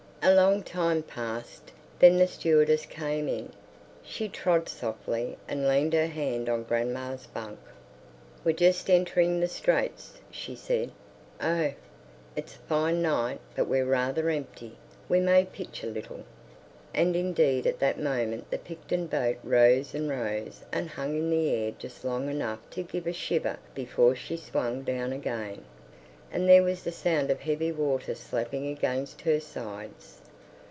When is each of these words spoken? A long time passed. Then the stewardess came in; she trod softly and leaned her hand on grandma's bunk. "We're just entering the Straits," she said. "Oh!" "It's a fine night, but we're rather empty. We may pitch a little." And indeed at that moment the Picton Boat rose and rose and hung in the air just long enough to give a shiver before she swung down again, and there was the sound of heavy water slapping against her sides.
A 0.23 0.35
long 0.35 0.61
time 0.61 1.01
passed. 1.01 1.71
Then 1.97 2.17
the 2.17 2.27
stewardess 2.27 2.85
came 2.85 3.27
in; 3.27 3.51
she 4.03 4.29
trod 4.29 4.69
softly 4.69 5.35
and 5.47 5.67
leaned 5.67 5.93
her 5.95 6.05
hand 6.05 6.47
on 6.47 6.61
grandma's 6.61 7.25
bunk. 7.25 7.57
"We're 8.45 8.51
just 8.51 8.87
entering 8.87 9.39
the 9.39 9.47
Straits," 9.47 10.19
she 10.29 10.53
said. 10.55 10.91
"Oh!" 11.41 11.71
"It's 12.35 12.53
a 12.55 12.59
fine 12.59 13.01
night, 13.01 13.39
but 13.55 13.65
we're 13.67 13.83
rather 13.83 14.29
empty. 14.29 14.77
We 15.09 15.19
may 15.19 15.43
pitch 15.43 15.83
a 15.83 15.87
little." 15.87 16.23
And 16.93 17.15
indeed 17.15 17.65
at 17.65 17.79
that 17.79 17.99
moment 17.99 18.51
the 18.51 18.59
Picton 18.59 19.07
Boat 19.07 19.37
rose 19.43 19.95
and 19.95 20.07
rose 20.07 20.61
and 20.71 20.87
hung 20.91 21.17
in 21.17 21.31
the 21.31 21.49
air 21.49 21.71
just 21.75 22.05
long 22.05 22.29
enough 22.29 22.59
to 22.71 22.83
give 22.83 23.07
a 23.07 23.13
shiver 23.13 23.57
before 23.73 24.13
she 24.15 24.37
swung 24.37 24.83
down 24.83 25.13
again, 25.13 25.65
and 26.33 26.47
there 26.47 26.63
was 26.63 26.83
the 26.83 26.91
sound 26.93 27.29
of 27.29 27.41
heavy 27.41 27.73
water 27.73 28.15
slapping 28.15 28.65
against 28.67 29.19
her 29.23 29.37
sides. 29.37 30.19